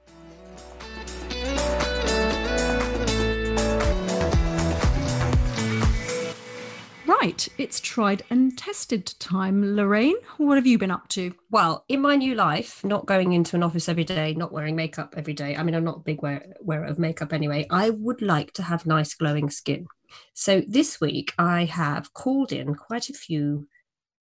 [7.21, 9.75] Right, it's tried and tested time.
[9.75, 11.33] Lorraine, what have you been up to?
[11.49, 15.15] Well, in my new life, not going into an office every day, not wearing makeup
[15.17, 15.55] every day.
[15.55, 17.65] I mean, I'm not a big wear- wearer of makeup anyway.
[17.71, 19.87] I would like to have nice glowing skin.
[20.35, 23.67] So this week I have called in quite a few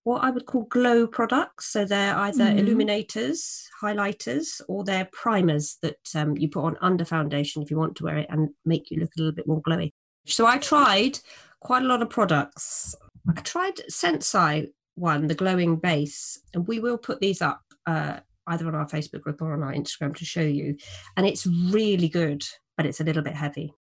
[0.05, 1.67] what I would call glow products.
[1.73, 2.59] So they're either Mhm.
[2.61, 7.97] illuminators, highlighters, or they're primers that um, you put on under foundation if you want
[7.97, 9.93] to wear it and make you look a little bit more glowy.
[10.25, 11.21] So I tried
[11.61, 12.95] quite a lot of products.
[13.29, 18.67] I tried Sensai one, the glowing base, and we will put these up uh, either
[18.67, 20.77] on our Facebook group or on our Instagram to show you.
[21.17, 22.45] And it's really good,
[22.77, 23.73] but it's a little bit heavy.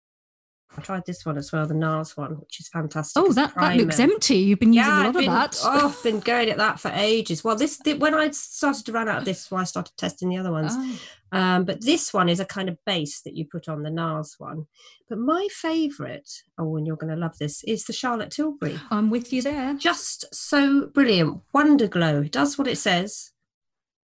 [0.77, 3.23] I tried this one as well, the NARS one, which is fantastic.
[3.23, 4.37] Oh, that, that looks empty.
[4.37, 5.59] You've been using a I've lot been, of that.
[5.63, 7.43] Oh, I've been going at that for ages.
[7.43, 10.29] Well, this th- when I started to run out of this, why I started testing
[10.29, 10.73] the other ones.
[10.75, 10.99] Ah.
[11.35, 14.35] Um, but this one is a kind of base that you put on the NARS
[14.37, 14.67] one.
[15.09, 18.79] But my favourite, oh, and you're going to love this, is the Charlotte Tilbury.
[18.89, 19.73] I'm with you there.
[19.73, 21.41] Just so brilliant.
[21.53, 22.23] Wonder Glow.
[22.23, 23.31] Does what it says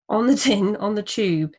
[0.10, 1.54] on the tin, on the tube.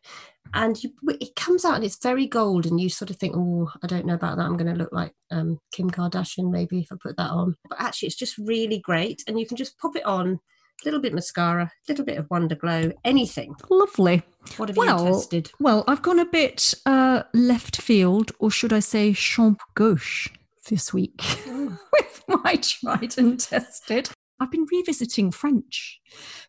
[0.53, 3.71] And you, it comes out and it's very gold, and you sort of think, oh,
[3.83, 4.45] I don't know about that.
[4.45, 7.57] I'm going to look like um, Kim Kardashian maybe if I put that on.
[7.71, 10.39] But actually, it's just really great, and you can just pop it on.
[10.83, 13.55] A little bit mascara, a little bit of Wonder Glow, anything.
[13.71, 14.23] Lovely.
[14.57, 15.51] What have Well, you tested?
[15.61, 20.29] Well, I've gone a bit uh, left field, or should I say champ gauche
[20.69, 24.11] this week with my tried and tested.
[24.41, 26.01] I've been revisiting French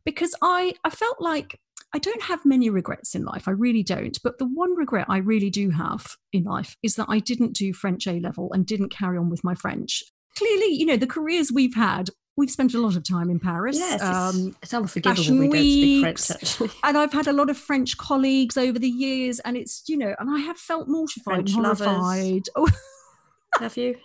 [0.03, 1.59] because I, I felt like
[1.93, 3.47] I don't have many regrets in life.
[3.47, 4.17] I really don't.
[4.23, 7.71] But the one regret I really do have in life is that I didn't do
[7.71, 10.03] French A level and didn't carry on with my French.
[10.35, 13.77] Clearly, you know, the careers we've had, we've spent a lot of time in Paris.
[13.77, 16.13] Yes, um, it's unforgivable Fashion we don't speak French.
[16.19, 16.31] Weeks.
[16.31, 16.69] Actually.
[16.83, 20.15] and I've had a lot of French colleagues over the years, and it's you know,
[20.19, 22.43] and I have felt mortified French horrified.
[22.55, 22.67] Oh,
[23.59, 23.95] Have you?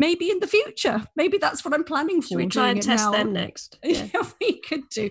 [0.00, 2.28] maybe in the future, maybe that's what I'm planning for.
[2.28, 3.10] Should we try and test now.
[3.10, 3.78] them next?
[3.84, 4.06] Yeah.
[4.14, 5.10] Yeah, we could do.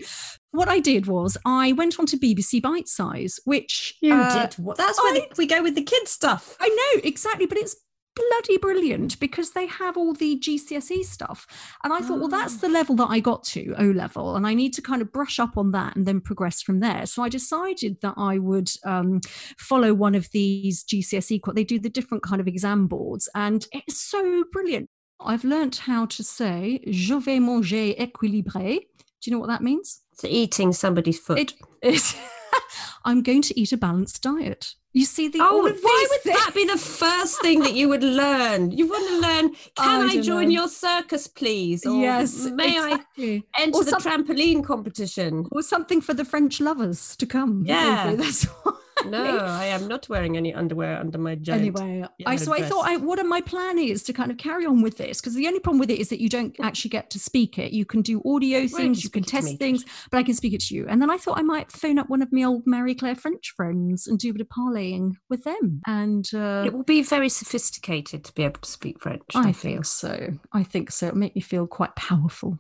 [0.52, 4.54] What I did was I went on to BBC Bitesize, which You uh, did.
[4.64, 4.78] What?
[4.78, 6.56] That's where I- the- we go with the kids stuff.
[6.60, 7.76] I know exactly, but it's
[8.18, 11.46] bloody brilliant because they have all the GCSE stuff.
[11.84, 12.62] And I thought, well, that's Ah.
[12.62, 15.40] the level that I got to, O level, and I need to kind of brush
[15.40, 17.06] up on that and then progress from there.
[17.06, 19.22] So I decided that I would um,
[19.58, 24.00] follow one of these GCSE, they do the different kind of exam boards, and it's
[24.00, 24.90] so brilliant.
[25.20, 28.80] I've learnt how to say, je vais manger équilibré.
[29.22, 30.02] Do you know what that means?
[30.14, 31.54] So eating somebody's foot.
[31.82, 32.16] It.
[33.06, 34.76] I'm going to eat a balanced diet.
[34.98, 38.72] You see the oh, why would that be the first thing that you would learn?
[38.72, 40.62] You want to learn, can I I, join know.
[40.62, 41.86] your circus, please?
[41.86, 43.46] Or yes, May exactly.
[43.56, 45.46] I enter Or the some- trampoline competition?
[45.52, 47.64] or something for the French lovers to come.
[47.68, 48.16] Yeah.
[48.16, 48.76] that's what
[49.08, 49.38] No.
[49.38, 51.62] I am not wearing any underwear under my giant.
[51.62, 52.88] Anyway, I so I thought.
[52.88, 55.48] I, what are my plan is to kind of carry on with this because the
[55.48, 57.72] only problem with it is that you don't actually get to speak it.
[57.72, 60.34] You can do audio things, you can speak it to test things, but I can
[60.34, 60.88] speak it to you.
[60.88, 63.54] And then I thought I might phone up one of my old Marie Claire French
[63.56, 65.82] friends and do a bit of parlaying with them.
[65.86, 69.24] And uh, It will be very sophisticated to be able to speak French.
[69.36, 69.54] I, I feel.
[69.54, 70.28] think so.
[70.54, 71.08] I think so.
[71.08, 72.60] It'll make me feel quite powerful.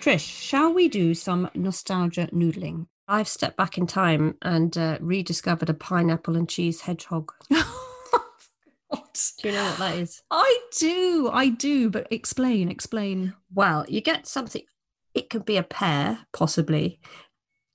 [0.00, 2.86] Trish, shall we do some nostalgia noodling?
[3.08, 7.32] I've stepped back in time and uh, rediscovered a pineapple and cheese hedgehog.
[8.88, 9.32] What?
[9.42, 10.22] Do you know what that is?
[10.30, 13.34] I do, I do, but explain, explain.
[13.52, 14.62] Well, you get something.
[15.14, 17.00] It could be a pear, possibly,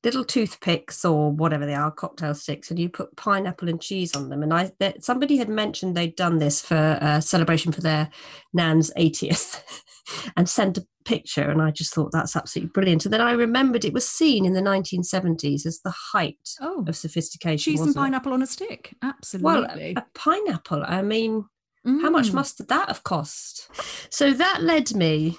[0.03, 4.29] little toothpicks or whatever they are, cocktail sticks, and you put pineapple and cheese on
[4.29, 4.41] them.
[4.43, 8.09] And I, that somebody had mentioned they'd done this for a celebration for their
[8.53, 9.61] nan's 80th,
[10.37, 11.49] and sent a picture.
[11.49, 13.05] And I just thought that's absolutely brilliant.
[13.05, 16.95] And then I remembered it was seen in the 1970s as the height Oh, of
[16.95, 17.57] sophistication.
[17.73, 17.99] cheese and wasn't it?
[17.99, 18.95] pineapple on a stick.
[19.01, 19.93] Well, Absolutely.
[19.95, 20.83] a, a pineapple.
[20.85, 21.45] I mean,
[21.83, 22.33] how much Mm.
[22.35, 23.69] must that have cost?
[24.11, 25.37] So that led me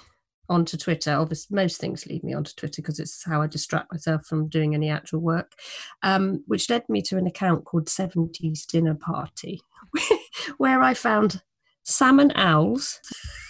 [0.49, 1.13] onto Twitter.
[1.13, 4.73] Obviously, most things lead me onto Twitter because it's how I distract myself from doing
[4.75, 5.53] any actual work,
[6.01, 9.61] um, which led me to an account called 70s Dinner Party,
[10.57, 11.41] where I found
[11.85, 12.99] salmon owls.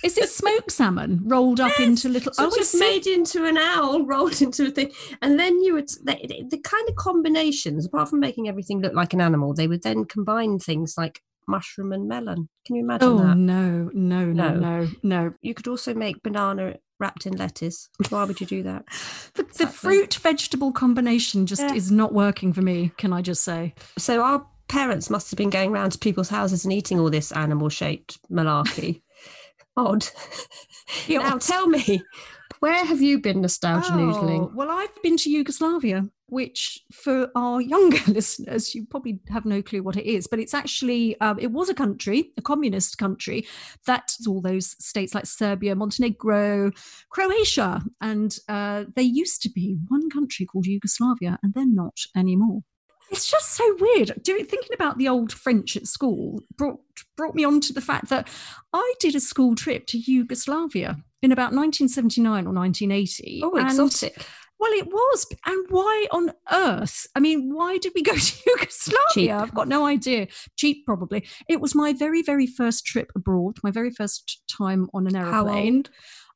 [0.03, 2.33] Is it smoked salmon rolled up into little?
[2.33, 5.89] So I just made into an owl, rolled into a thing, and then you would
[5.89, 7.85] the- the kind of combinations.
[7.85, 11.91] Apart from making everything look like an animal, they would then combine things like mushroom
[11.91, 12.47] and melon.
[12.65, 13.37] Can you imagine Oh that?
[13.37, 14.59] no, no, no, No.
[14.59, 15.33] no, no!
[15.41, 17.89] You could also make banana wrapped in lettuce.
[18.09, 18.85] Why would you do that?
[19.35, 21.73] The, the fruit vegetable combination just Yeah.
[21.73, 22.91] is not working for me.
[22.97, 23.73] Can I just say?
[23.97, 27.31] So our parents must have been going round to people's houses and eating all this
[27.31, 29.01] animal shaped malarkey.
[29.77, 30.05] Odd.
[31.07, 32.03] Yeah, now tell me,
[32.59, 34.53] Where have you been nostalgia Oh, noodling?
[34.53, 39.83] well, I've been to Yugoslavia, which for our younger listeners, you probably have no clue
[39.83, 43.45] what it is, but it's actually, um, it was a country, a communist country,
[43.85, 46.71] that's all those states like Serbia, Montenegro,
[47.09, 47.83] Croatia.
[48.01, 52.63] And uh, they used to be one country called Yugoslavia, and they're not anymore.
[53.11, 54.13] It's just so weird.
[54.23, 56.79] Doing thinking about the old French at school brought
[57.15, 58.27] brought me on to the fact that
[58.73, 63.41] I did a school trip to Yugoslavia in about 1979 or 1980.
[63.43, 64.25] Oh, exotic.
[64.59, 65.25] Well, it was.
[65.45, 67.07] And why on earth?
[67.15, 68.99] I mean, why did we go to Yugoslavia?
[69.13, 69.31] Cheap.
[69.31, 70.27] I've got no idea.
[70.55, 71.25] Cheap, probably.
[71.49, 75.83] It was my very, very first trip abroad, my very first time on an aeroplane.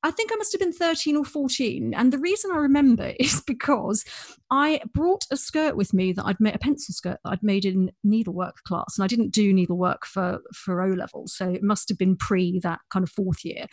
[0.04, 1.94] I think I must have been 13 or 14.
[1.96, 4.06] And the reason I remember is because
[4.52, 7.66] I brought a skirt with me that I'd made, a pencil skirt that I'd made
[7.66, 8.98] in needlework class.
[8.98, 11.28] And I didn't do needlework for, for O level.
[11.28, 13.66] So it must have been pre that kind of fourth year.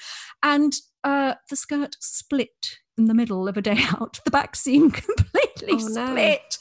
[0.42, 0.72] And
[1.03, 4.20] uh, the skirt split in the middle of a day out.
[4.24, 6.07] The back seam completely Oh, no.
[6.07, 6.59] split.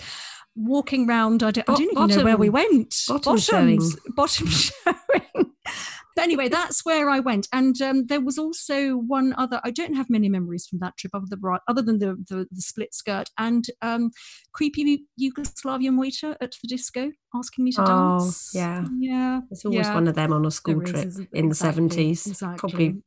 [0.55, 2.93] Walking round, I don't, I don't even know where we went.
[3.07, 3.81] bottom showing.
[4.15, 5.51] Bottom showing.
[6.15, 9.59] But anyway, that's where I went, and um, there was also one other.
[9.63, 12.61] I don't have many memories from that trip, other than other than the the, the
[12.61, 14.11] split skirt and um,
[14.53, 18.51] creepy Yugoslavian waiter at the disco asking me to Oh, dance.
[18.53, 18.86] yeah.
[18.99, 19.39] yeah.
[19.49, 19.93] There's always yeah.
[19.95, 22.27] one of them on a school There is, trip isn't- in the 70s.
[22.27, 22.57] exactly.
[22.59, 23.01] Probably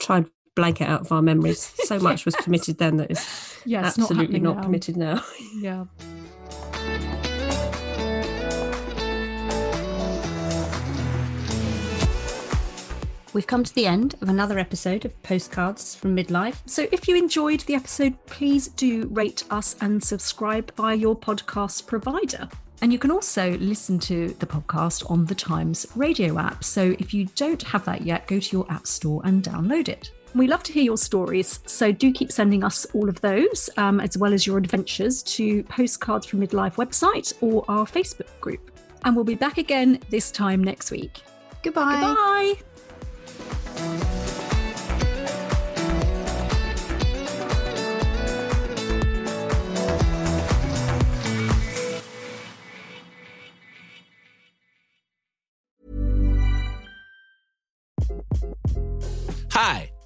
[0.00, 0.26] tried
[0.60, 1.72] to blank it out of our memories.
[1.84, 2.44] So much was Yes.
[2.44, 4.62] permitted then that is Yeah, it's not absolutely not, now.
[4.62, 5.24] permitted now.
[5.60, 5.84] Yeah.
[13.32, 16.56] We've come to the end of another episode of Postcards from Midlife.
[16.66, 21.86] So if you enjoyed the episode, please do rate us and subscribe via your podcast
[21.86, 22.48] provider.
[22.82, 26.64] And you can also listen to the podcast on the Times radio app.
[26.64, 30.10] So if you don't have that yet, go to your app store and download it.
[30.34, 34.00] We love to hear your stories, so do keep sending us all of those, um,
[34.00, 38.70] as well as your adventures, to Postcards from Midlife website or our Facebook group.
[39.04, 41.22] And we'll be back again this time next week.
[41.62, 42.00] Goodbye.
[42.00, 42.69] Goodbye.